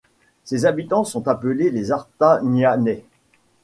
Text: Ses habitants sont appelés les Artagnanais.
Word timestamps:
Ses 0.45 0.65
habitants 0.65 1.03
sont 1.03 1.27
appelés 1.27 1.69
les 1.69 1.91
Artagnanais. 1.91 3.05